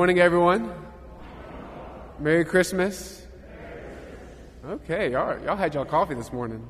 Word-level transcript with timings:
Morning, 0.00 0.18
everyone. 0.18 0.72
Merry 2.18 2.46
Christmas. 2.46 3.22
Okay, 4.66 5.12
y'all, 5.12 5.38
y'all 5.44 5.56
had 5.58 5.74
y'all 5.74 5.84
coffee 5.84 6.14
this 6.14 6.32
morning. 6.32 6.66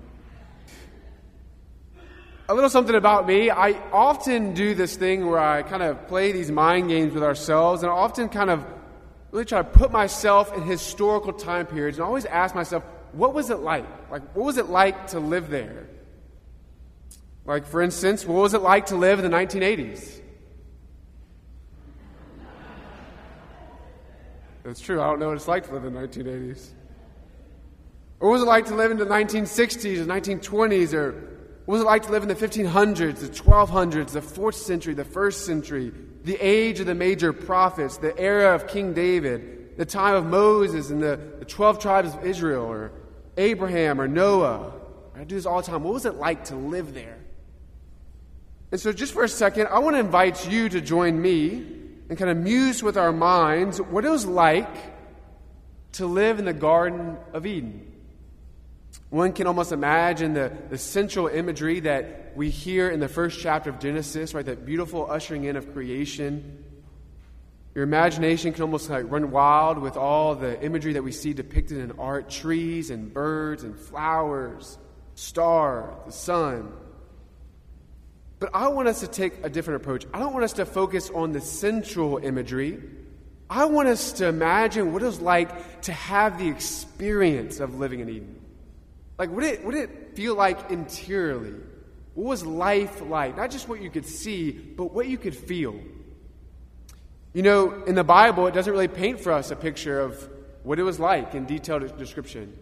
A 2.49 2.55
little 2.55 2.69
something 2.69 2.97
about 2.97 3.29
me. 3.29 3.49
I 3.49 3.81
often 3.93 4.53
do 4.53 4.75
this 4.75 4.97
thing 4.97 5.29
where 5.29 5.39
I 5.39 5.63
kind 5.63 5.81
of 5.81 6.09
play 6.09 6.33
these 6.33 6.51
mind 6.51 6.89
games 6.89 7.15
with 7.15 7.23
ourselves, 7.23 7.85
and 7.85 7.93
I 7.93 7.95
often 7.95 8.31
kind 8.31 8.51
of 8.51 8.67
really 9.31 9.45
try 9.45 9.63
to 9.63 9.69
put 9.79 9.93
myself 9.93 10.53
in 10.57 10.65
historical 10.65 11.33
time 11.33 11.67
periods 11.67 11.99
and 11.99 12.05
always 12.05 12.25
ask 12.25 12.57
myself, 12.57 12.83
what 13.13 13.33
was 13.33 13.49
it 13.49 13.61
like? 13.61 13.87
Like, 14.11 14.23
what 14.35 14.45
was 14.45 14.57
it 14.57 14.71
like 14.71 15.07
to 15.11 15.21
live 15.21 15.51
there? 15.51 15.87
Like, 17.45 17.65
for 17.65 17.81
instance, 17.81 18.27
what 18.27 18.43
was 18.43 18.55
it 18.55 18.63
like 18.63 18.87
to 18.87 18.97
live 18.97 19.21
in 19.21 19.31
the 19.31 19.37
1980s? 19.37 20.21
That's 24.65 24.81
true. 24.81 25.01
I 25.01 25.07
don't 25.07 25.21
know 25.21 25.29
what 25.29 25.37
it's 25.37 25.49
like 25.49 25.67
to 25.69 25.73
live 25.73 25.85
in 25.85 25.95
the 25.95 26.01
1980s. 26.01 26.71
Or 28.21 28.29
what 28.29 28.35
was 28.35 28.43
it 28.43 28.47
like 28.47 28.67
to 28.67 28.75
live 28.75 28.91
in 28.91 28.99
the 28.99 29.07
1960s 29.07 29.99
or 29.99 30.05
1920s? 30.05 30.93
Or 30.93 31.13
what 31.65 31.75
was 31.75 31.83
it 31.83 31.87
like 31.87 32.03
to 32.05 32.11
live 32.11 32.23
in 32.23 32.29
the 32.29 32.35
1500s, 32.35 33.21
the 33.21 33.29
1200s, 33.29 34.11
the 34.13 34.21
4th 34.21 34.55
century, 34.55 34.93
the 34.93 35.05
1st 35.05 35.35
century, 35.35 35.93
the 36.25 36.37
age 36.37 36.81
of 36.81 36.87
the 36.87 36.95
major 36.95 37.33
prophets, 37.33 37.97
the 37.97 38.17
era 38.19 38.55
of 38.55 38.67
King 38.67 38.93
David, 38.93 39.79
the 39.79 39.87
time 39.87 40.15
of 40.15 40.27
Moses 40.27 40.91
and 40.91 41.03
the, 41.03 41.19
the 41.39 41.47
12 41.47 41.79
tribes 41.79 42.15
of 42.15 42.27
Israel, 42.27 42.65
or 42.65 42.93
Abraham 43.39 44.01
or 44.01 44.07
Noah? 44.07 44.75
I 45.17 45.25
do 45.25 45.35
this 45.35 45.47
all 45.47 45.63
the 45.63 45.67
time. 45.71 45.83
What 45.83 45.95
was 45.95 46.05
it 46.05 46.17
like 46.17 46.45
to 46.47 46.57
live 46.57 46.93
there? 46.93 47.19
And 48.73 48.81
so, 48.81 48.93
just 48.93 49.13
for 49.15 49.25
a 49.25 49.29
second, 49.29 49.69
I 49.69 49.79
want 49.81 49.97
to 49.97 50.01
invite 50.01 50.49
you 50.49 50.69
to 50.69 50.81
join 50.81 51.21
me 51.21 51.80
and 52.11 52.19
kind 52.19 52.31
of 52.31 52.37
muse 52.37 52.83
with 52.83 52.97
our 52.97 53.13
minds 53.13 53.81
what 53.81 54.05
it 54.05 54.11
was 54.11 54.27
like 54.27 54.77
to 55.93 56.07
live 56.07 56.41
in 56.41 56.45
the 56.45 56.53
Garden 56.53 57.17
of 57.33 57.47
Eden. 57.47 57.87
One 59.11 59.33
can 59.33 59.47
almost 59.47 59.71
imagine 59.71 60.35
the, 60.35 60.53
the 60.69 60.77
central 60.77 61.29
imagery 61.29 61.81
that 61.81 62.33
we 62.35 62.51
hear 62.51 62.91
in 62.91 62.99
the 62.99 63.09
first 63.09 63.41
chapter 63.41 63.71
of 63.71 63.79
Genesis, 63.79 64.35
right? 64.35 64.45
That 64.45 64.67
beautiful 64.67 65.09
ushering 65.09 65.45
in 65.45 65.55
of 65.55 65.73
creation. 65.73 66.65
Your 67.77 67.85
imagination 67.85 68.53
can 68.53 68.63
almost 68.63 68.91
like 68.91 69.09
run 69.09 69.31
wild 69.31 69.79
with 69.79 69.97
all 69.97 70.35
the 70.35 70.61
imagery 70.63 70.95
that 70.95 71.05
we 71.05 71.13
see 71.13 71.33
depicted 71.33 71.79
in 71.79 71.93
art 71.93 72.29
trees 72.29 72.91
and 72.91 73.15
birds 73.15 73.63
and 73.63 73.79
flowers, 73.79 74.79
star, 75.15 75.95
the 76.07 76.13
sun. 76.13 76.73
But 78.41 78.51
I 78.55 78.69
want 78.69 78.89
us 78.89 79.01
to 79.01 79.07
take 79.07 79.45
a 79.45 79.51
different 79.51 79.83
approach. 79.83 80.07
I 80.13 80.19
don't 80.19 80.33
want 80.33 80.45
us 80.45 80.55
to 80.55 80.67
focus 80.67 81.11
on 81.11 81.33
the 81.33 81.43
central 81.43 82.17
imagery. 82.17 82.83
I 83.51 83.67
want 83.67 83.89
us 83.89 84.13
to 84.15 84.27
imagine 84.27 84.93
what 84.93 85.03
it 85.03 85.07
was 85.07 85.21
like 85.21 85.83
to 85.83 85.93
have 85.93 86.39
the 86.39 86.49
experience 86.49 87.61
of 87.61 87.79
living 87.79 88.01
in 88.01 88.09
Eden. 88.09 88.41
Like, 89.19 89.31
what 89.31 89.45
it, 89.45 89.63
what 89.63 89.75
it 89.75 90.17
feel 90.17 90.35
like 90.35 90.71
interiorly? 90.71 91.55
What 92.15 92.27
was 92.27 92.47
life 92.47 93.03
like? 93.03 93.37
Not 93.37 93.51
just 93.51 93.69
what 93.69 93.83
you 93.83 93.91
could 93.91 94.07
see, 94.07 94.53
but 94.53 94.95
what 94.95 95.07
you 95.07 95.19
could 95.19 95.37
feel. 95.37 95.79
You 97.35 97.43
know, 97.43 97.85
in 97.85 97.95
the 97.95 98.05
Bible, 98.05 98.47
it 98.47 98.55
doesn't 98.55 98.73
really 98.73 98.89
paint 98.89 99.21
for 99.21 99.33
us 99.33 99.51
a 99.51 99.57
picture 99.57 100.01
of 100.01 100.29
what 100.63 100.79
it 100.79 100.83
was 100.83 100.99
like 100.99 101.35
in 101.35 101.45
detailed 101.45 101.99
description. 101.99 102.57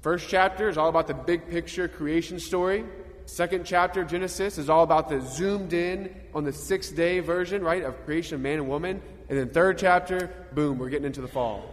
First 0.00 0.28
chapter 0.28 0.70
is 0.70 0.78
all 0.78 0.88
about 0.88 1.06
the 1.06 1.14
big 1.14 1.48
picture 1.48 1.86
creation 1.86 2.40
story. 2.40 2.84
Second 3.26 3.64
chapter 3.64 4.02
of 4.02 4.08
Genesis 4.08 4.58
is 4.58 4.68
all 4.68 4.82
about 4.82 5.08
the 5.08 5.20
zoomed 5.20 5.72
in 5.72 6.14
on 6.34 6.44
the 6.44 6.52
sixth 6.52 6.94
day 6.96 7.20
version, 7.20 7.62
right, 7.62 7.82
of 7.82 8.04
creation 8.04 8.34
of 8.34 8.40
man 8.40 8.58
and 8.58 8.68
woman. 8.68 9.00
And 9.28 9.38
then 9.38 9.50
third 9.50 9.78
chapter, 9.78 10.30
boom, 10.52 10.78
we're 10.78 10.90
getting 10.90 11.06
into 11.06 11.20
the 11.20 11.28
fall. 11.28 11.64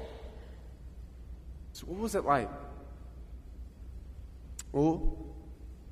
So, 1.73 1.85
what 1.87 1.99
was 1.99 2.15
it 2.15 2.25
like? 2.25 2.49
Well, 4.71 5.17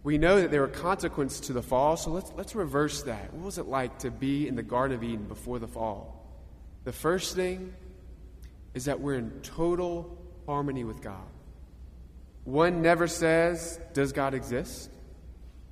we 0.04 0.18
know 0.18 0.40
that 0.42 0.52
there 0.52 0.62
were 0.62 0.68
consequences 0.68 1.42
to 1.48 1.54
the 1.54 1.62
fall, 1.62 1.98
so 1.98 2.12
let's, 2.12 2.32
let's 2.38 2.56
reverse 2.56 3.04
that. 3.04 3.34
What 3.34 3.46
was 3.46 3.58
it 3.58 3.68
like 3.68 4.00
to 4.00 4.12
be 4.12 4.48
in 4.48 4.56
the 4.56 4.64
Garden 4.64 4.96
of 4.96 5.04
Eden 5.04 5.26
before 5.26 5.60
the 5.60 5.68
fall? 5.68 6.26
The 6.84 6.94
first 6.94 7.36
thing 7.36 7.74
is 8.74 8.86
that 8.86 9.02
we're 9.02 9.16
in 9.16 9.32
total 9.42 10.18
harmony 10.46 10.84
with 10.84 11.02
God. 11.02 11.28
One 12.46 12.82
never 12.82 13.08
says, 13.08 13.80
Does 13.94 14.14
God 14.14 14.34
exist? 14.34 14.90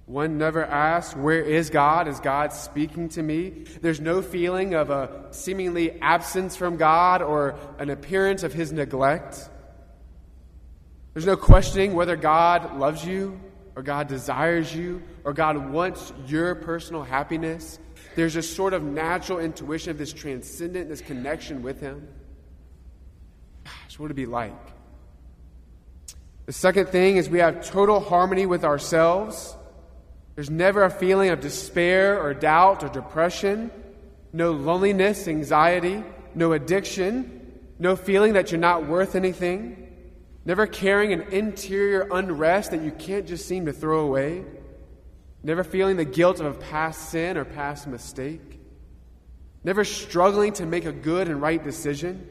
One 0.05 0.37
never 0.37 0.63
asks, 0.63 1.15
Where 1.15 1.41
is 1.41 1.69
God? 1.69 2.07
Is 2.07 2.19
God 2.19 2.53
speaking 2.53 3.09
to 3.09 3.23
me? 3.23 3.65
There's 3.81 3.99
no 3.99 4.21
feeling 4.21 4.75
of 4.75 4.91
a 4.91 5.27
seemingly 5.31 5.99
absence 5.99 6.55
from 6.55 6.77
God 6.77 7.21
or 7.21 7.55
an 7.79 7.89
appearance 7.89 8.43
of 8.43 8.53
his 8.53 8.71
neglect. 8.71 9.49
There's 11.13 11.25
no 11.25 11.37
questioning 11.37 11.93
whether 11.93 12.15
God 12.15 12.77
loves 12.77 13.03
you 13.03 13.39
or 13.75 13.81
God 13.81 14.07
desires 14.07 14.73
you 14.75 15.01
or 15.23 15.33
God 15.33 15.71
wants 15.71 16.13
your 16.27 16.53
personal 16.53 17.03
happiness. 17.03 17.79
There's 18.15 18.35
a 18.35 18.43
sort 18.43 18.73
of 18.73 18.83
natural 18.83 19.39
intuition 19.39 19.91
of 19.91 19.97
this 19.97 20.13
transcendent, 20.13 20.89
this 20.89 21.01
connection 21.01 21.63
with 21.63 21.81
Him. 21.81 22.07
Gosh, 23.63 23.97
what 23.97 24.03
would 24.03 24.11
it 24.11 24.15
be 24.15 24.25
like? 24.27 24.53
The 26.45 26.53
second 26.53 26.89
thing 26.89 27.17
is 27.17 27.27
we 27.27 27.39
have 27.39 27.65
total 27.65 27.99
harmony 27.99 28.45
with 28.45 28.63
ourselves. 28.63 29.55
There's 30.35 30.49
never 30.49 30.83
a 30.83 30.89
feeling 30.89 31.29
of 31.29 31.39
despair 31.39 32.21
or 32.21 32.33
doubt 32.33 32.83
or 32.83 32.89
depression, 32.89 33.71
no 34.33 34.51
loneliness, 34.51 35.27
anxiety, 35.29 36.03
no 36.35 36.51
addiction, 36.51 37.61
no 37.79 37.95
feeling 37.95 38.33
that 38.33 38.51
you're 38.51 38.59
not 38.59 38.85
worth 38.85 39.15
anything, 39.15 39.81
never 40.43 40.67
carrying 40.67 41.13
an 41.13 41.21
interior 41.33 42.07
unrest 42.11 42.71
that 42.71 42.81
you 42.81 42.91
can't 42.91 43.25
just 43.25 43.47
seem 43.47 43.65
to 43.65 43.73
throw 43.73 44.01
away, 44.01 44.43
never 45.41 45.63
feeling 45.63 45.95
the 45.95 46.05
guilt 46.05 46.41
of 46.41 46.45
a 46.45 46.59
past 46.59 47.09
sin 47.09 47.37
or 47.37 47.45
past 47.45 47.87
mistake, 47.87 48.59
never 49.63 49.85
struggling 49.85 50.51
to 50.51 50.65
make 50.65 50.85
a 50.85 50.91
good 50.91 51.29
and 51.29 51.41
right 51.41 51.63
decision, 51.63 52.27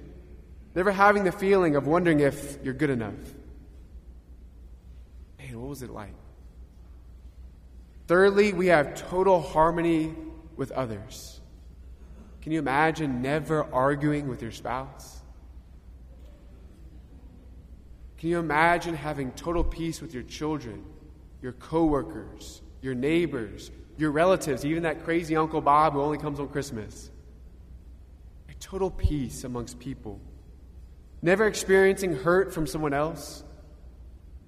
never 0.74 0.92
having 0.92 1.24
the 1.24 1.32
feeling 1.32 1.74
of 1.74 1.86
wondering 1.86 2.20
if 2.20 2.58
you're 2.62 2.74
good 2.74 2.90
enough. 2.90 3.14
Man, 5.38 5.58
what 5.58 5.70
was 5.70 5.82
it 5.82 5.90
like? 5.90 6.12
Thirdly, 8.06 8.52
we 8.52 8.66
have 8.66 8.94
total 8.94 9.40
harmony 9.40 10.14
with 10.56 10.70
others. 10.72 11.40
Can 12.42 12.52
you 12.52 12.58
imagine 12.58 13.22
never 13.22 13.64
arguing 13.72 14.28
with 14.28 14.42
your 14.42 14.52
spouse? 14.52 15.22
Can 18.18 18.28
you 18.28 18.38
imagine 18.38 18.94
having 18.94 19.32
total 19.32 19.64
peace 19.64 20.02
with 20.02 20.12
your 20.12 20.22
children, 20.22 20.84
your 21.40 21.52
coworkers, 21.52 22.60
your 22.82 22.94
neighbors, 22.94 23.70
your 23.96 24.10
relatives, 24.10 24.64
even 24.64 24.82
that 24.82 25.04
crazy 25.04 25.36
Uncle 25.36 25.60
Bob 25.60 25.94
who 25.94 26.02
only 26.02 26.18
comes 26.18 26.38
on 26.40 26.48
Christmas? 26.48 27.10
A 28.50 28.54
total 28.54 28.90
peace 28.90 29.44
amongst 29.44 29.78
people. 29.78 30.20
Never 31.22 31.46
experiencing 31.46 32.16
hurt 32.16 32.52
from 32.52 32.66
someone 32.66 32.92
else, 32.92 33.42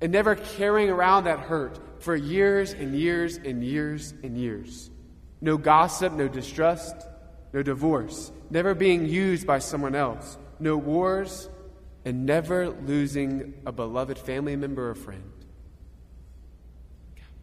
and 0.03 0.13
never 0.13 0.35
carrying 0.35 0.91
around 0.91 1.25
that 1.25 1.41
hurt 1.41 1.79
for 2.07 2.15
years 2.15 2.73
and 2.73 2.95
years 2.95 3.37
and 3.37 3.65
years 3.65 4.15
and 4.23 4.39
years. 4.39 4.93
No 5.41 5.57
gossip, 5.59 6.13
no 6.13 6.29
distrust, 6.29 6.95
no 7.53 7.65
divorce, 7.65 8.31
never 8.49 8.77
being 8.77 9.07
used 9.07 9.45
by 9.45 9.59
someone 9.59 9.97
else, 9.97 10.39
no 10.61 10.77
wars, 10.77 11.49
and 12.05 12.25
never 12.25 12.71
losing 12.71 13.55
a 13.67 13.73
beloved 13.73 14.21
family 14.21 14.55
member 14.55 14.89
or 14.89 14.95
friend. 14.95 15.33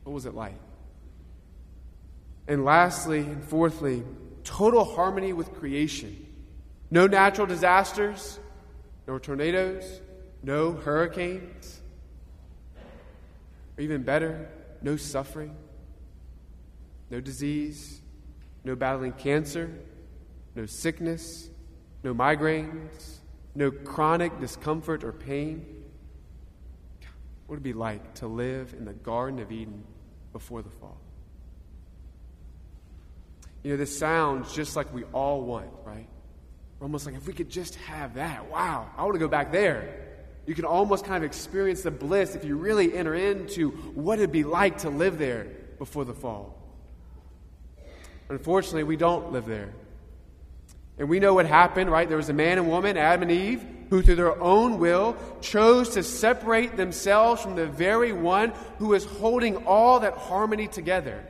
What 0.05 0.13
was 0.13 0.25
it 0.25 0.33
like? 0.33 0.55
And 2.47 2.63
lastly, 2.63 3.19
and 3.19 3.43
fourthly, 3.43 4.03
total 4.45 4.85
harmony 4.85 5.33
with 5.33 5.53
creation. 5.55 6.25
No 6.89 7.05
natural 7.05 7.47
disasters, 7.47 8.39
no 9.09 9.19
tornadoes, 9.19 9.99
no 10.41 10.71
hurricanes, 10.71 11.81
or 13.77 13.81
even 13.83 14.03
better, 14.03 14.49
no 14.81 14.97
suffering, 14.97 15.55
no 17.09 17.19
disease, 17.19 18.01
no 18.63 18.75
battling 18.75 19.13
cancer, 19.13 19.71
no 20.55 20.65
sickness, 20.65 21.49
no 22.03 22.13
migraines, 22.13 23.17
no 23.55 23.71
chronic 23.71 24.39
discomfort 24.39 25.03
or 25.03 25.11
pain. 25.11 25.65
What 27.45 27.55
would 27.55 27.59
it 27.59 27.63
be 27.63 27.73
like 27.73 28.15
to 28.15 28.27
live 28.27 28.73
in 28.77 28.85
the 28.85 28.93
Garden 28.93 29.39
of 29.39 29.51
Eden 29.51 29.83
before 30.31 30.61
the 30.61 30.69
fall? 30.69 30.97
You 33.63 33.71
know, 33.71 33.77
this 33.77 33.97
sounds 33.97 34.53
just 34.53 34.75
like 34.75 34.93
we 34.93 35.03
all 35.05 35.41
want, 35.41 35.69
right? 35.85 36.07
We're 36.79 36.85
almost 36.85 37.05
like 37.05 37.15
if 37.15 37.25
we 37.27 37.33
could 37.33 37.49
just 37.49 37.75
have 37.75 38.15
that, 38.15 38.49
wow, 38.49 38.89
I 38.97 39.03
want 39.03 39.13
to 39.13 39.19
go 39.19 39.27
back 39.27 39.51
there. 39.51 40.02
You 40.45 40.55
can 40.55 40.65
almost 40.65 41.05
kind 41.05 41.23
of 41.23 41.29
experience 41.29 41.83
the 41.83 41.91
bliss 41.91 42.35
if 42.35 42.43
you 42.43 42.57
really 42.57 42.93
enter 42.93 43.15
into 43.15 43.71
what 43.95 44.19
it'd 44.19 44.31
be 44.31 44.43
like 44.43 44.79
to 44.79 44.89
live 44.89 45.17
there 45.17 45.47
before 45.77 46.03
the 46.03 46.13
fall. 46.13 46.57
Unfortunately, 48.29 48.83
we 48.83 48.97
don't 48.97 49.31
live 49.31 49.45
there. 49.45 49.73
And 50.97 51.09
we 51.09 51.19
know 51.19 51.33
what 51.33 51.45
happened, 51.45 51.89
right? 51.89 52.07
There 52.07 52.17
was 52.17 52.29
a 52.29 52.33
man 52.33 52.57
and 52.57 52.67
woman, 52.67 52.97
Adam 52.97 53.23
and 53.23 53.31
Eve, 53.31 53.65
who 53.89 54.01
through 54.01 54.15
their 54.15 54.39
own 54.41 54.79
will 54.79 55.15
chose 55.41 55.89
to 55.91 56.03
separate 56.03 56.77
themselves 56.77 57.41
from 57.41 57.55
the 57.55 57.65
very 57.65 58.11
one 58.13 58.53
who 58.79 58.93
is 58.93 59.05
holding 59.05 59.65
all 59.65 60.01
that 60.01 60.13
harmony 60.17 60.67
together. 60.67 61.25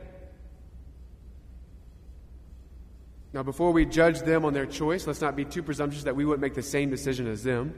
Now, 3.32 3.42
before 3.42 3.72
we 3.72 3.84
judge 3.84 4.20
them 4.20 4.44
on 4.44 4.52
their 4.52 4.66
choice, 4.66 5.06
let's 5.06 5.20
not 5.20 5.34
be 5.34 5.44
too 5.44 5.62
presumptuous 5.62 6.04
that 6.04 6.14
we 6.14 6.24
wouldn't 6.24 6.42
make 6.42 6.54
the 6.54 6.62
same 6.62 6.90
decision 6.90 7.26
as 7.26 7.42
them. 7.42 7.74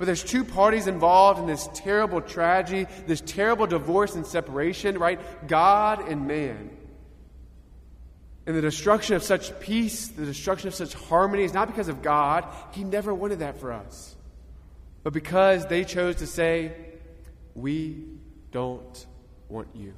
But 0.00 0.06
there's 0.06 0.24
two 0.24 0.44
parties 0.44 0.86
involved 0.86 1.40
in 1.40 1.46
this 1.46 1.68
terrible 1.74 2.22
tragedy, 2.22 2.86
this 3.06 3.20
terrible 3.20 3.66
divorce 3.66 4.14
and 4.14 4.26
separation, 4.26 4.96
right? 4.96 5.20
God 5.46 6.08
and 6.08 6.26
man. 6.26 6.70
And 8.46 8.56
the 8.56 8.62
destruction 8.62 9.14
of 9.14 9.22
such 9.22 9.60
peace, 9.60 10.08
the 10.08 10.24
destruction 10.24 10.68
of 10.68 10.74
such 10.74 10.94
harmony 10.94 11.42
is 11.42 11.52
not 11.52 11.66
because 11.68 11.88
of 11.88 12.00
God. 12.00 12.46
He 12.72 12.82
never 12.82 13.12
wanted 13.12 13.40
that 13.40 13.60
for 13.60 13.72
us. 13.72 14.16
But 15.02 15.12
because 15.12 15.66
they 15.66 15.84
chose 15.84 16.16
to 16.16 16.26
say, 16.26 16.72
We 17.54 18.02
don't 18.52 19.06
want 19.50 19.68
you. 19.74 19.92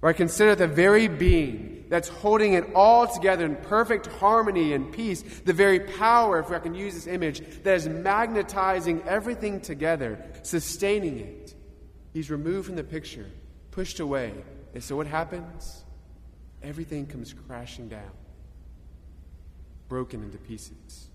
Right? 0.00 0.16
Consider 0.16 0.54
the 0.54 0.68
very 0.68 1.08
being 1.08 1.86
that's 1.88 2.08
holding 2.08 2.52
it 2.52 2.64
all 2.74 3.06
together 3.06 3.44
in 3.44 3.56
perfect 3.56 4.06
harmony 4.06 4.72
and 4.74 4.92
peace, 4.92 5.22
the 5.44 5.52
very 5.52 5.80
power, 5.80 6.38
if 6.38 6.50
I 6.50 6.58
can 6.58 6.74
use 6.74 6.94
this 6.94 7.06
image, 7.06 7.40
that 7.62 7.74
is 7.74 7.88
magnetizing 7.88 9.02
everything 9.02 9.60
together, 9.60 10.22
sustaining 10.42 11.18
it. 11.18 11.54
He's 12.12 12.30
removed 12.30 12.66
from 12.66 12.76
the 12.76 12.84
picture, 12.84 13.26
pushed 13.70 14.00
away. 14.00 14.34
And 14.74 14.84
so 14.84 14.96
what 14.96 15.06
happens? 15.06 15.84
everything 16.62 17.06
comes 17.06 17.32
crashing 17.32 17.88
down, 17.88 18.10
broken 19.88 20.22
into 20.22 20.38
pieces. 20.38 21.08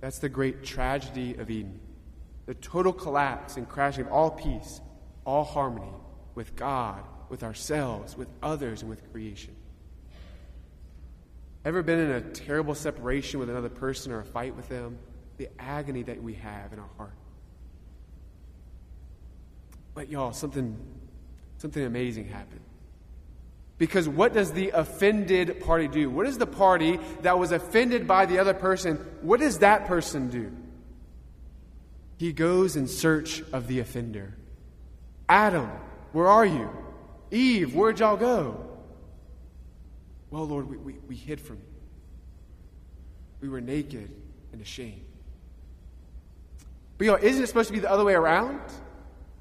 That's 0.00 0.18
the 0.18 0.28
great 0.28 0.64
tragedy 0.64 1.34
of 1.34 1.50
Eden 1.50 1.80
the 2.46 2.54
total 2.54 2.92
collapse 2.92 3.56
and 3.56 3.68
crashing 3.68 4.06
of 4.06 4.12
all 4.12 4.32
peace, 4.32 4.80
all 5.24 5.44
harmony 5.44 5.92
with 6.34 6.56
God, 6.56 7.04
with 7.30 7.42
ourselves, 7.42 8.16
with 8.16 8.28
others, 8.42 8.82
and 8.82 8.90
with 8.90 9.10
creation. 9.12 9.54
Ever 11.64 11.82
been 11.82 11.98
in 11.98 12.10
a 12.10 12.20
terrible 12.20 12.74
separation 12.74 13.40
with 13.40 13.48
another 13.48 13.68
person 13.68 14.12
or 14.12 14.20
a 14.20 14.24
fight 14.24 14.56
with 14.56 14.68
them? 14.68 14.98
The 15.38 15.48
agony 15.58 16.02
that 16.02 16.22
we 16.22 16.34
have 16.34 16.72
in 16.72 16.78
our 16.78 16.88
heart. 16.96 17.14
But 19.94 20.10
y'all, 20.10 20.32
something 20.32 20.76
something 21.58 21.84
amazing 21.84 22.28
happened. 22.28 22.60
Because 23.76 24.08
what 24.08 24.34
does 24.34 24.52
the 24.52 24.70
offended 24.70 25.60
party 25.60 25.88
do? 25.88 26.10
What 26.10 26.26
does 26.26 26.38
the 26.38 26.46
party 26.46 26.98
that 27.22 27.38
was 27.38 27.52
offended 27.52 28.06
by 28.06 28.26
the 28.26 28.38
other 28.38 28.54
person, 28.54 28.96
what 29.22 29.40
does 29.40 29.58
that 29.58 29.86
person 29.86 30.28
do? 30.28 30.52
He 32.18 32.32
goes 32.32 32.76
in 32.76 32.88
search 32.88 33.42
of 33.52 33.66
the 33.66 33.80
offender. 33.80 34.36
Adam, 35.28 35.70
where 36.12 36.28
are 36.28 36.44
you? 36.44 36.68
Eve, 37.30 37.74
where'd 37.74 38.00
y'all 38.00 38.16
go? 38.16 38.66
Well, 40.30 40.46
Lord, 40.46 40.68
we, 40.68 40.76
we, 40.76 40.94
we 41.08 41.16
hid 41.16 41.40
from 41.40 41.56
you. 41.56 41.62
We 43.40 43.48
were 43.48 43.60
naked 43.60 44.10
and 44.52 44.60
ashamed. 44.60 45.04
But 46.98 47.06
y'all, 47.06 47.18
isn't 47.20 47.42
it 47.42 47.46
supposed 47.46 47.68
to 47.68 47.72
be 47.72 47.80
the 47.80 47.90
other 47.90 48.04
way 48.04 48.14
around? 48.14 48.60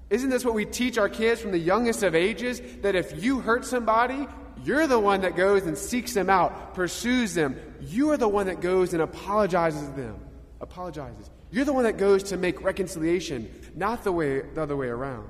Isn't 0.09 0.30
this 0.30 0.44
what 0.44 0.53
we 0.53 0.65
teach 0.65 0.97
our 0.97 1.09
kids 1.09 1.41
from 1.41 1.51
the 1.51 1.59
youngest 1.59 2.01
of 2.03 2.15
ages? 2.15 2.62
That 2.81 2.95
if 2.95 3.21
you 3.24 3.39
hurt 3.41 3.65
somebody, 3.65 4.27
you're 4.63 4.88
the 4.88 5.00
one 5.00 5.21
that 5.21 5.35
goes 5.35 5.65
and 5.65 5.77
seeks 5.77 6.13
them 6.13 6.30
out, 6.30 6.74
pursues 6.74 7.33
them. 7.33 7.59
You 7.81 8.09
are 8.12 8.18
the 8.18 8.27
one 8.27 8.47
that 8.47 8.62
goes 8.62 8.94
and 8.94 9.01
apologizes 9.01 9.88
to 9.88 9.95
them. 9.95 10.19
Apologizes. 10.62 11.30
You're 11.51 11.65
the 11.65 11.74
one 11.74 11.83
that 11.83 11.97
goes 11.97 12.24
to 12.24 12.38
make 12.38 12.62
reconciliation, 12.62 13.50
not 13.75 14.03
the 14.03 14.12
way 14.12 14.42
the 14.42 14.62
other 14.62 14.75
way 14.75 14.88
around. 14.88 15.27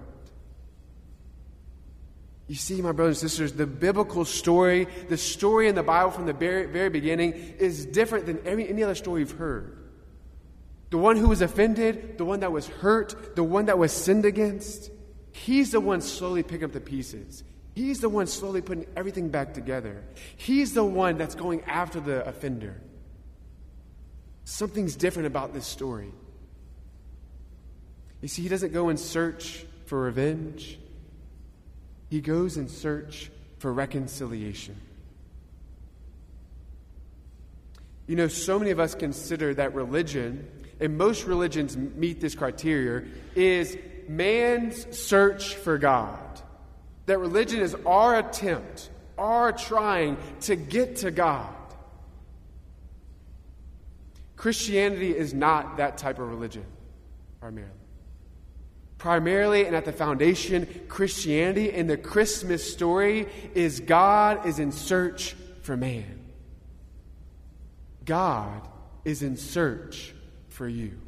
You 2.49 2.55
see, 2.55 2.81
my 2.81 2.91
brothers 2.91 3.21
and 3.21 3.29
sisters, 3.29 3.53
the 3.53 3.67
biblical 3.67 4.25
story, 4.25 4.87
the 5.07 5.17
story 5.17 5.67
in 5.67 5.75
the 5.75 5.83
Bible 5.83 6.09
from 6.09 6.25
the 6.25 6.33
very, 6.33 6.65
very 6.65 6.89
beginning, 6.89 7.33
is 7.33 7.85
different 7.85 8.25
than 8.25 8.39
any, 8.39 8.67
any 8.67 8.83
other 8.83 8.95
story 8.95 9.21
you've 9.21 9.33
heard. 9.33 9.77
The 10.89 10.97
one 10.97 11.15
who 11.15 11.27
was 11.27 11.43
offended, 11.43 12.17
the 12.17 12.25
one 12.25 12.39
that 12.39 12.51
was 12.51 12.67
hurt, 12.67 13.35
the 13.35 13.43
one 13.43 13.67
that 13.67 13.77
was 13.77 13.91
sinned 13.91 14.25
against, 14.25 14.89
he's 15.31 15.69
the 15.69 15.79
one 15.79 16.01
slowly 16.01 16.41
picking 16.41 16.63
up 16.63 16.71
the 16.71 16.81
pieces. 16.81 17.43
He's 17.75 17.99
the 17.99 18.09
one 18.09 18.25
slowly 18.25 18.61
putting 18.61 18.87
everything 18.97 19.29
back 19.29 19.53
together. 19.53 20.03
He's 20.35 20.73
the 20.73 20.83
one 20.83 21.19
that's 21.19 21.35
going 21.35 21.61
after 21.65 21.99
the 21.99 22.27
offender. 22.27 22.81
Something's 24.43 24.95
different 24.95 25.27
about 25.27 25.53
this 25.53 25.67
story. 25.67 26.11
You 28.21 28.27
see, 28.27 28.41
he 28.41 28.49
doesn't 28.49 28.73
go 28.73 28.89
in 28.89 28.97
search 28.97 29.67
for 29.85 30.01
revenge, 30.01 30.79
he 32.09 32.21
goes 32.21 32.57
in 32.57 32.67
search 32.67 33.31
for 33.59 33.71
reconciliation. 33.71 34.75
You 38.07 38.15
know, 38.15 38.27
so 38.27 38.57
many 38.57 38.71
of 38.71 38.79
us 38.79 38.95
consider 38.95 39.53
that 39.53 39.75
religion 39.75 40.47
and 40.79 40.97
most 40.97 41.25
religions 41.25 41.75
meet 41.75 42.21
this 42.21 42.35
criteria, 42.35 43.05
is 43.35 43.77
man's 44.07 44.97
search 44.97 45.55
for 45.55 45.77
God. 45.77 46.19
That 47.05 47.19
religion 47.19 47.59
is 47.59 47.75
our 47.85 48.17
attempt, 48.17 48.89
our 49.17 49.51
trying 49.51 50.17
to 50.41 50.55
get 50.55 50.97
to 50.97 51.11
God. 51.11 51.53
Christianity 54.35 55.15
is 55.15 55.33
not 55.33 55.77
that 55.77 55.97
type 55.97 56.19
of 56.19 56.29
religion, 56.29 56.63
primarily. 57.41 57.73
Primarily 58.99 59.65
and 59.65 59.75
at 59.77 59.85
the 59.85 59.93
foundation, 59.93 60.67
Christianity 60.89 61.71
and 61.71 61.89
the 61.89 61.97
Christmas 61.97 62.71
story 62.71 63.27
is 63.55 63.79
God 63.79 64.45
is 64.45 64.59
in 64.59 64.73
search 64.73 65.35
for 65.61 65.77
man. 65.77 66.19
God 68.03 68.67
is 69.05 69.23
in 69.23 69.37
search 69.37 70.13
for 70.49 70.67
you. 70.67 70.99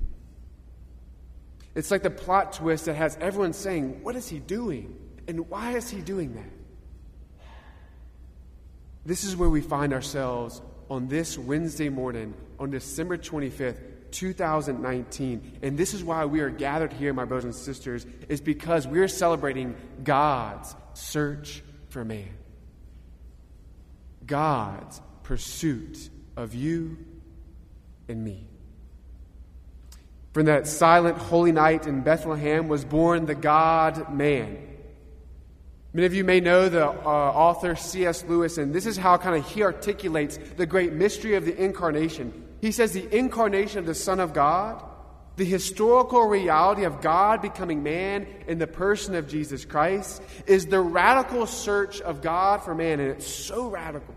It's 1.76 1.92
like 1.92 2.02
the 2.02 2.10
plot 2.10 2.54
twist 2.54 2.86
that 2.86 2.96
has 2.96 3.18
everyone 3.20 3.52
saying, 3.52 4.04
What 4.04 4.16
is 4.16 4.30
he 4.30 4.40
doing? 4.40 4.98
And 5.28 5.50
why 5.50 5.74
is 5.74 5.90
he 5.90 6.00
doing 6.00 6.34
that? 6.36 7.48
This 9.06 9.26
is 9.26 9.36
where 9.36 9.50
we 9.50 9.62
find 9.62 9.94
ourselves 9.94 10.62
on 10.90 11.10
this 11.10 11.38
Wednesday 11.38 11.90
morning, 11.90 12.34
on 12.58 12.70
December 12.70 13.18
25th, 13.18 13.80
2019. 14.12 15.60
And 15.62 15.78
this 15.78 15.94
is 15.94 16.04
why 16.04 16.26
we 16.26 16.42
are 16.42 16.50
gathered 16.50 16.94
here, 16.94 17.14
my 17.14 17.26
brothers 17.26 17.46
and 17.46 17.56
sisters, 17.56 18.06
is 18.30 18.42
because 18.42 18.88
we're 18.88 19.08
celebrating 19.08 19.76
God's 20.04 20.76
search 20.94 21.64
for 21.90 22.06
man, 22.06 22.30
God's 24.26 25.02
pursuit 25.24 26.10
of 26.36 26.54
you 26.54 26.98
and 28.08 28.24
me. 28.24 28.48
From 30.34 30.46
that 30.46 30.68
silent, 30.68 31.18
holy 31.18 31.52
night 31.52 31.88
in 31.88 32.02
Bethlehem 32.02 32.68
was 32.68 32.86
born 32.86 33.26
the 33.26 33.36
God 33.36 34.14
man. 34.14 34.68
Many 35.94 36.06
of 36.06 36.14
you 36.14 36.24
may 36.24 36.40
know 36.40 36.70
the 36.70 36.88
uh, 36.88 36.94
author 36.94 37.76
C.S. 37.76 38.24
Lewis, 38.24 38.58
and 38.58 38.74
this 38.74 38.86
is 38.86 38.96
how 38.96 39.18
kind 39.18 39.36
of 39.36 39.46
he 39.46 39.62
articulates 39.62 40.40
the 40.56 40.66
great 40.66 40.94
mystery 40.94 41.36
of 41.36 41.44
the 41.44 41.62
incarnation. 41.62 42.48
He 42.62 42.72
says 42.72 42.94
the 42.94 43.16
incarnation 43.16 43.80
of 43.80 43.86
the 43.86 43.96
Son 43.96 44.20
of 44.20 44.34
God, 44.34 44.84
the 45.36 45.46
historical 45.46 46.28
reality 46.28 46.84
of 46.84 47.02
God 47.02 47.42
becoming 47.42 47.82
man 47.82 48.28
in 48.48 48.60
the 48.60 48.68
person 48.68 49.16
of 49.16 49.28
Jesus 49.28 49.66
Christ, 49.66 50.22
is 50.46 50.68
the 50.68 50.80
radical 50.80 51.48
search 51.48 52.02
of 52.02 52.22
God 52.22 52.64
for 52.64 52.76
man, 52.76 53.00
and 53.00 53.10
it's 53.10 53.28
so 53.28 53.68
radical. 53.68 54.14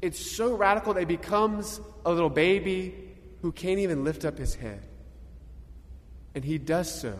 It's 0.00 0.34
so 0.34 0.54
radical 0.54 0.94
that 0.94 1.00
he 1.00 1.06
becomes 1.06 1.80
a 2.06 2.12
little 2.12 2.30
baby 2.30 2.94
who 3.42 3.52
can't 3.52 3.80
even 3.80 4.04
lift 4.04 4.24
up 4.24 4.38
his 4.38 4.54
head. 4.54 4.82
And 6.34 6.42
he 6.44 6.56
does 6.58 6.92
so. 6.92 7.18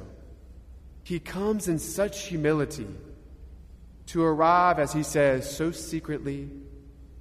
He 1.03 1.19
comes 1.19 1.69
in 1.69 1.79
such 1.79 2.27
humility 2.27 2.89
to 4.07 4.23
arrive, 4.23 4.79
as 4.79 4.93
he 4.93 5.03
says, 5.03 5.55
so 5.55 5.71
secretly, 5.71 6.49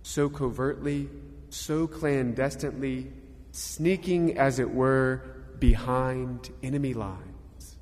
so 0.03 0.29
covertly, 0.29 1.10
so 1.53 1.88
clandestinely, 1.88 3.12
sneaking, 3.51 4.38
as 4.38 4.60
it 4.60 4.69
were, 4.69 5.22
behind 5.60 6.50
enemy 6.62 6.93
lines. 6.93 7.77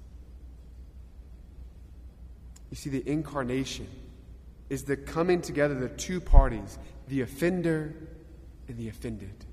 You 2.70 2.76
see, 2.76 2.90
the 2.90 3.08
incarnation 3.10 3.88
is 4.70 4.84
the 4.84 4.98
coming 4.98 5.42
together 5.42 5.74
of 5.74 5.82
the 5.82 5.90
two 5.90 6.22
parties, 6.22 6.78
the 7.08 7.22
offender 7.22 7.94
and 8.68 8.78
the 8.78 8.90
offended 8.90 9.46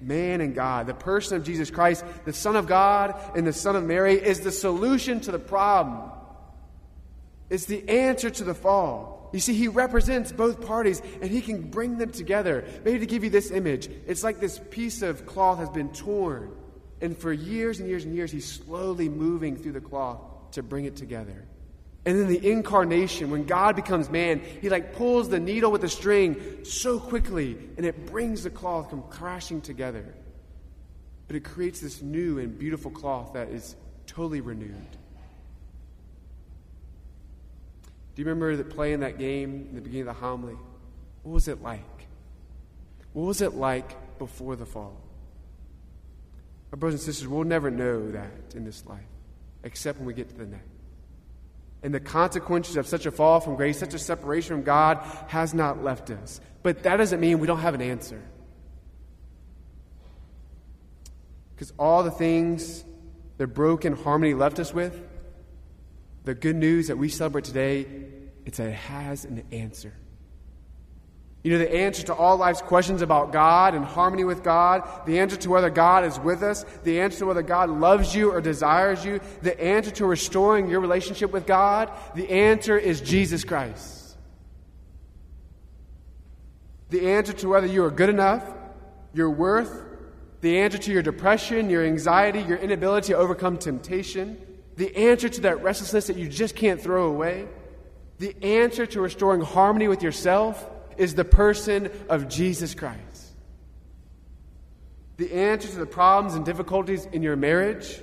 man 0.00 0.40
and 0.40 0.54
God. 0.54 0.86
The 0.86 0.94
person 0.94 1.36
of 1.36 1.44
Jesus 1.44 1.70
Christ, 1.70 2.04
the 2.24 2.32
Son 2.32 2.56
of 2.56 2.66
God 2.66 3.14
and 3.34 3.46
the 3.46 3.52
Son 3.52 3.76
of 3.76 3.84
Mary, 3.84 4.14
is 4.14 4.40
the 4.40 4.52
solution 4.52 5.20
to 5.20 5.32
the 5.32 5.38
problem. 5.38 6.10
It's 7.48 7.66
the 7.66 7.88
answer 7.88 8.28
to 8.28 8.44
the 8.44 8.54
fall. 8.54 9.15
You 9.32 9.40
see, 9.40 9.54
he 9.54 9.68
represents 9.68 10.32
both 10.32 10.66
parties 10.66 11.02
and 11.20 11.30
he 11.30 11.40
can 11.40 11.62
bring 11.62 11.98
them 11.98 12.10
together. 12.10 12.64
Maybe 12.84 13.00
to 13.00 13.06
give 13.06 13.24
you 13.24 13.30
this 13.30 13.50
image, 13.50 13.88
it's 14.06 14.24
like 14.24 14.40
this 14.40 14.60
piece 14.70 15.02
of 15.02 15.26
cloth 15.26 15.58
has 15.58 15.70
been 15.70 15.92
torn. 15.92 16.52
And 17.00 17.16
for 17.16 17.32
years 17.32 17.80
and 17.80 17.88
years 17.88 18.04
and 18.04 18.14
years, 18.14 18.30
he's 18.30 18.50
slowly 18.50 19.08
moving 19.08 19.56
through 19.56 19.72
the 19.72 19.80
cloth 19.80 20.20
to 20.52 20.62
bring 20.62 20.84
it 20.84 20.96
together. 20.96 21.44
And 22.06 22.20
then 22.20 22.28
the 22.28 22.50
incarnation, 22.50 23.30
when 23.30 23.44
God 23.44 23.74
becomes 23.74 24.08
man, 24.08 24.40
he 24.62 24.68
like 24.68 24.94
pulls 24.94 25.28
the 25.28 25.40
needle 25.40 25.72
with 25.72 25.80
the 25.80 25.88
string 25.88 26.64
so 26.64 27.00
quickly 27.00 27.58
and 27.76 27.84
it 27.84 28.06
brings 28.06 28.44
the 28.44 28.50
cloth 28.50 28.90
come 28.90 29.02
crashing 29.10 29.60
together. 29.60 30.14
But 31.26 31.34
it 31.34 31.44
creates 31.44 31.80
this 31.80 32.02
new 32.02 32.38
and 32.38 32.56
beautiful 32.56 32.92
cloth 32.92 33.32
that 33.32 33.48
is 33.48 33.74
totally 34.06 34.40
renewed. 34.40 34.96
Do 38.16 38.22
you 38.22 38.28
remember 38.28 38.56
that 38.56 38.70
playing 38.70 39.00
that 39.00 39.18
game 39.18 39.66
in 39.68 39.74
the 39.74 39.82
beginning 39.82 40.08
of 40.08 40.14
the 40.16 40.20
homily? 40.20 40.56
What 41.22 41.32
was 41.32 41.48
it 41.48 41.62
like? 41.62 41.82
What 43.12 43.26
was 43.26 43.42
it 43.42 43.52
like 43.54 44.18
before 44.18 44.56
the 44.56 44.64
fall? 44.64 44.96
Our 46.72 46.78
brothers 46.78 47.00
and 47.00 47.14
sisters, 47.14 47.28
we'll 47.28 47.44
never 47.44 47.70
know 47.70 48.10
that 48.12 48.54
in 48.54 48.64
this 48.64 48.86
life, 48.86 49.04
except 49.64 49.98
when 49.98 50.06
we 50.06 50.14
get 50.14 50.30
to 50.30 50.34
the 50.34 50.46
next. 50.46 50.64
And 51.82 51.92
the 51.92 52.00
consequences 52.00 52.78
of 52.78 52.86
such 52.86 53.04
a 53.04 53.10
fall 53.10 53.38
from 53.38 53.54
grace, 53.54 53.78
such 53.78 53.92
a 53.92 53.98
separation 53.98 54.56
from 54.56 54.62
God, 54.64 54.96
has 55.28 55.52
not 55.52 55.84
left 55.84 56.10
us. 56.10 56.40
But 56.62 56.84
that 56.84 56.96
doesn't 56.96 57.20
mean 57.20 57.38
we 57.38 57.46
don't 57.46 57.60
have 57.60 57.74
an 57.74 57.82
answer. 57.82 58.22
Because 61.54 61.72
all 61.78 62.02
the 62.02 62.10
things 62.10 62.82
the 63.36 63.46
broken 63.46 63.94
harmony 63.94 64.32
left 64.32 64.58
us 64.58 64.72
with, 64.72 65.05
the 66.26 66.34
good 66.34 66.56
news 66.56 66.88
that 66.88 66.98
we 66.98 67.08
celebrate 67.08 67.44
today, 67.44 67.86
it's 68.44 68.58
that 68.58 68.68
it 68.68 68.74
has 68.74 69.24
an 69.24 69.44
answer. 69.52 69.92
You 71.44 71.52
know, 71.52 71.58
the 71.58 71.72
answer 71.72 72.02
to 72.06 72.14
all 72.14 72.36
life's 72.36 72.60
questions 72.60 73.00
about 73.00 73.32
God 73.32 73.76
and 73.76 73.84
harmony 73.84 74.24
with 74.24 74.42
God, 74.42 74.82
the 75.06 75.20
answer 75.20 75.36
to 75.36 75.50
whether 75.50 75.70
God 75.70 76.04
is 76.04 76.18
with 76.18 76.42
us, 76.42 76.64
the 76.82 77.00
answer 77.00 77.20
to 77.20 77.26
whether 77.26 77.42
God 77.42 77.70
loves 77.70 78.12
you 78.12 78.32
or 78.32 78.40
desires 78.40 79.04
you, 79.04 79.20
the 79.42 79.58
answer 79.62 79.92
to 79.92 80.06
restoring 80.06 80.68
your 80.68 80.80
relationship 80.80 81.30
with 81.30 81.46
God, 81.46 81.92
the 82.16 82.28
answer 82.28 82.76
is 82.76 83.00
Jesus 83.00 83.44
Christ. 83.44 84.16
The 86.90 87.08
answer 87.08 87.34
to 87.34 87.48
whether 87.48 87.68
you 87.68 87.84
are 87.84 87.90
good 87.92 88.08
enough, 88.08 88.52
your 89.14 89.30
worth, 89.30 89.84
the 90.40 90.58
answer 90.58 90.78
to 90.78 90.92
your 90.92 91.02
depression, 91.02 91.70
your 91.70 91.84
anxiety, 91.84 92.40
your 92.42 92.58
inability 92.58 93.12
to 93.12 93.16
overcome 93.16 93.58
temptation, 93.58 94.44
the 94.76 94.94
answer 94.96 95.28
to 95.28 95.40
that 95.42 95.62
restlessness 95.62 96.06
that 96.06 96.16
you 96.16 96.28
just 96.28 96.54
can't 96.54 96.80
throw 96.80 97.08
away, 97.08 97.48
the 98.18 98.36
answer 98.42 98.86
to 98.86 99.00
restoring 99.00 99.40
harmony 99.40 99.88
with 99.88 100.02
yourself 100.02 100.68
is 100.96 101.14
the 101.14 101.24
person 101.24 101.90
of 102.08 102.28
Jesus 102.28 102.74
Christ. 102.74 103.00
The 105.16 105.32
answer 105.32 105.68
to 105.68 105.78
the 105.78 105.86
problems 105.86 106.34
and 106.34 106.44
difficulties 106.44 107.06
in 107.06 107.22
your 107.22 107.36
marriage, 107.36 108.00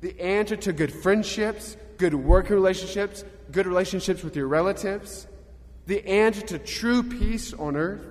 the 0.00 0.18
answer 0.20 0.56
to 0.56 0.72
good 0.72 0.92
friendships, 0.92 1.76
good 1.98 2.14
working 2.14 2.54
relationships, 2.54 3.24
good 3.50 3.66
relationships 3.66 4.22
with 4.22 4.36
your 4.36 4.48
relatives, 4.48 5.26
the 5.86 6.06
answer 6.06 6.40
to 6.40 6.58
true 6.58 7.02
peace 7.02 7.52
on 7.52 7.76
earth, 7.76 8.04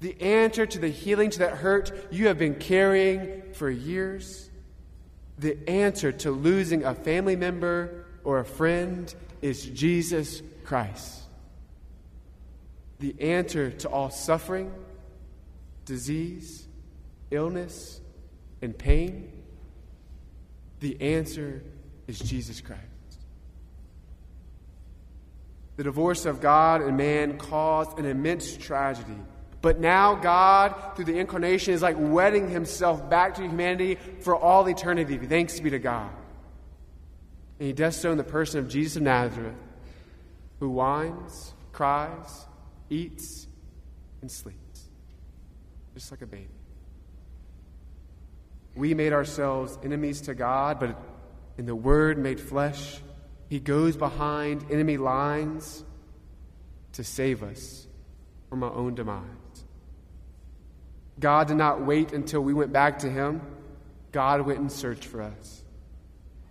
the 0.00 0.20
answer 0.20 0.66
to 0.66 0.78
the 0.78 0.88
healing 0.88 1.30
to 1.30 1.38
that 1.40 1.54
hurt 1.54 2.08
you 2.10 2.28
have 2.28 2.38
been 2.38 2.54
carrying 2.54 3.42
for 3.52 3.70
years, 3.70 4.45
the 5.38 5.68
answer 5.68 6.12
to 6.12 6.30
losing 6.30 6.84
a 6.84 6.94
family 6.94 7.36
member 7.36 8.06
or 8.24 8.38
a 8.38 8.44
friend 8.44 9.14
is 9.42 9.64
Jesus 9.64 10.42
Christ. 10.64 11.22
The 12.98 13.14
answer 13.20 13.70
to 13.70 13.88
all 13.88 14.10
suffering, 14.10 14.72
disease, 15.84 16.66
illness, 17.30 18.00
and 18.62 18.76
pain, 18.76 19.30
the 20.80 21.00
answer 21.00 21.62
is 22.06 22.18
Jesus 22.18 22.60
Christ. 22.60 22.82
The 25.76 25.84
divorce 25.84 26.24
of 26.24 26.40
God 26.40 26.80
and 26.80 26.96
man 26.96 27.36
caused 27.36 27.98
an 27.98 28.06
immense 28.06 28.56
tragedy. 28.56 29.18
But 29.66 29.80
now, 29.80 30.14
God, 30.14 30.94
through 30.94 31.06
the 31.06 31.18
incarnation, 31.18 31.74
is 31.74 31.82
like 31.82 31.96
wedding 31.98 32.48
himself 32.48 33.10
back 33.10 33.34
to 33.34 33.42
humanity 33.42 33.98
for 34.20 34.36
all 34.36 34.64
eternity. 34.68 35.18
Thanks 35.18 35.58
be 35.58 35.70
to 35.70 35.80
God. 35.80 36.12
And 37.58 37.66
he 37.66 37.72
does 37.72 38.00
so 38.00 38.12
in 38.12 38.16
the 38.16 38.22
person 38.22 38.60
of 38.60 38.68
Jesus 38.68 38.94
of 38.94 39.02
Nazareth, 39.02 39.56
who 40.60 40.70
whines, 40.70 41.52
cries, 41.72 42.46
eats, 42.90 43.48
and 44.20 44.30
sleeps, 44.30 44.88
just 45.94 46.12
like 46.12 46.22
a 46.22 46.26
baby. 46.26 46.46
We 48.76 48.94
made 48.94 49.12
ourselves 49.12 49.76
enemies 49.82 50.20
to 50.20 50.34
God, 50.36 50.78
but 50.78 50.96
in 51.58 51.66
the 51.66 51.74
Word 51.74 52.18
made 52.18 52.38
flesh, 52.38 53.00
He 53.48 53.58
goes 53.58 53.96
behind 53.96 54.70
enemy 54.70 54.96
lines 54.96 55.82
to 56.92 57.02
save 57.02 57.42
us 57.42 57.88
from 58.48 58.62
our 58.62 58.72
own 58.72 58.94
demise. 58.94 59.24
God 61.18 61.48
did 61.48 61.56
not 61.56 61.82
wait 61.82 62.12
until 62.12 62.40
we 62.40 62.52
went 62.52 62.72
back 62.72 63.00
to 63.00 63.10
Him, 63.10 63.40
God 64.12 64.42
went 64.42 64.60
and 64.60 64.70
searched 64.70 65.04
for 65.04 65.22
us. 65.22 65.62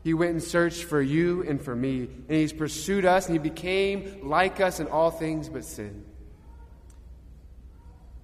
He 0.03 0.13
went 0.13 0.31
and 0.31 0.43
searched 0.43 0.83
for 0.83 1.01
you 1.01 1.43
and 1.43 1.61
for 1.61 1.75
me, 1.75 2.01
and 2.01 2.37
He's 2.37 2.53
pursued 2.53 3.05
us, 3.05 3.27
and 3.27 3.33
He 3.33 3.39
became 3.39 4.27
like 4.27 4.59
us 4.61 4.79
in 4.79 4.87
all 4.87 5.11
things 5.11 5.49
but 5.49 5.65
sin. 5.65 6.05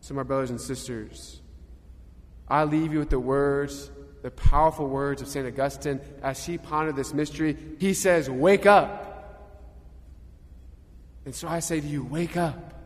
So, 0.01 0.13
my 0.13 0.23
brothers 0.23 0.49
and 0.49 0.59
sisters, 0.59 1.41
I 2.47 2.65
leave 2.65 2.91
you 2.91 2.99
with 2.99 3.09
the 3.09 3.19
words, 3.19 3.91
the 4.23 4.31
powerful 4.31 4.87
words 4.87 5.21
of 5.21 5.27
St. 5.27 5.47
Augustine 5.47 6.01
as 6.21 6.45
he 6.45 6.57
pondered 6.57 6.95
this 6.95 7.13
mystery. 7.13 7.57
He 7.79 7.93
says, 7.93 8.29
Wake 8.29 8.65
up. 8.65 9.07
And 11.25 11.33
so 11.33 11.47
I 11.47 11.59
say 11.59 11.79
to 11.79 11.87
you, 11.87 12.03
Wake 12.03 12.37
up. 12.37 12.80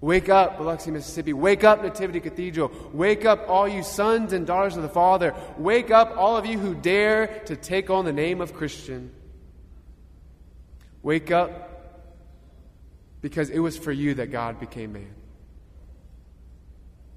Wake 0.00 0.30
up, 0.30 0.56
Biloxi, 0.56 0.90
Mississippi. 0.90 1.34
Wake 1.34 1.62
up, 1.62 1.82
Nativity 1.82 2.20
Cathedral. 2.20 2.72
Wake 2.92 3.26
up, 3.26 3.48
all 3.48 3.68
you 3.68 3.82
sons 3.82 4.32
and 4.32 4.46
daughters 4.46 4.76
of 4.76 4.82
the 4.82 4.88
Father. 4.88 5.34
Wake 5.58 5.90
up, 5.90 6.16
all 6.16 6.38
of 6.38 6.46
you 6.46 6.58
who 6.58 6.74
dare 6.74 7.42
to 7.46 7.56
take 7.56 7.90
on 7.90 8.06
the 8.06 8.12
name 8.12 8.40
of 8.40 8.54
Christian. 8.54 9.12
Wake 11.02 11.30
up 11.30 11.66
because 13.20 13.50
it 13.50 13.58
was 13.58 13.76
for 13.76 13.92
you 13.92 14.14
that 14.14 14.30
God 14.30 14.58
became 14.58 14.94
man. 14.94 15.14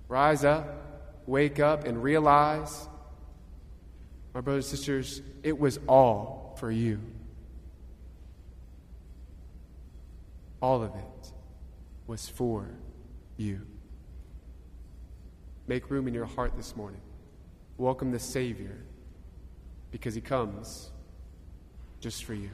Rise 0.10 0.44
up, 0.44 0.68
wake 1.26 1.62
up, 1.62 1.86
and 1.86 2.04
realize, 2.04 2.88
my 4.34 4.42
brothers 4.42 4.70
and 4.70 4.78
sisters, 4.78 5.22
it 5.42 5.58
was 5.58 5.80
all 5.88 6.58
for 6.60 6.70
you. 6.70 7.00
All 10.62 10.84
of 10.84 10.94
it 10.96 11.33
was 12.14 12.30
for 12.30 12.70
you. 13.38 13.60
Make 15.66 15.90
room 15.90 16.08
in 16.08 16.14
your 16.14 16.28
heart 16.28 16.56
this 16.56 16.76
morning. 16.76 17.02
Welcome 17.80 18.12
the 18.12 18.20
Savior 18.20 18.86
because 19.90 20.14
he 20.14 20.22
comes 20.22 20.92
just 22.00 22.24
for 22.24 22.36
you. 22.36 22.52